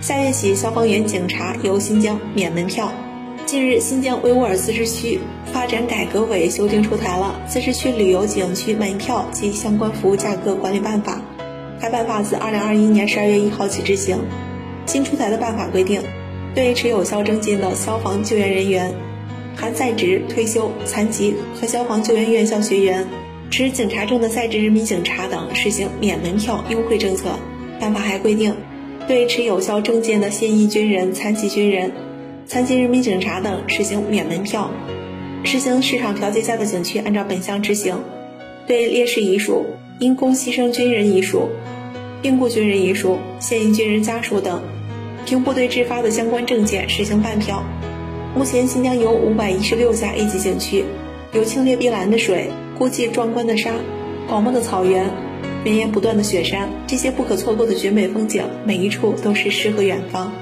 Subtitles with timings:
[0.00, 2.92] 下月起，消防员、警察由新疆免门票。
[3.44, 5.18] 近日，新疆维吾尔自治区
[5.52, 11.16] 发展改革委修订出台了《自治区旅游景区门票及相关服务价格管理办法》。
[11.80, 14.18] 该办法自二零二一年十二月一号起执行。
[14.86, 16.00] 新出台的办法规定，
[16.54, 18.94] 对持有效证件的消防救援人员
[19.56, 23.04] （含在职、退休、残疾和消防救援院校学员）、
[23.50, 27.30] 持警察证的在职人民警察等实行免门票优惠政策。
[27.80, 28.54] 办法还规定，
[29.08, 31.90] 对持有效证件的现役军人、残疾军人。
[32.46, 34.70] 残疾人民警察等实行免门票，
[35.44, 37.96] 实行市场调节下的景区按照本项执行。
[38.66, 39.64] 对烈士遗属、
[39.98, 41.48] 因公牺牲军人遗属、
[42.20, 44.62] 病故军人遗属、现役军人家属等，
[45.24, 47.64] 凭部队制发的相关证件实行半票。
[48.36, 50.84] 目前，新疆有五百一十六家 A 级景区，
[51.32, 53.72] 有清冽碧蓝的水、孤寂壮观的沙、
[54.28, 55.10] 广袤的草原、
[55.64, 60.32] 绵延不断的雪山，这些不可错过的绝美风景，每一处都是诗和远方。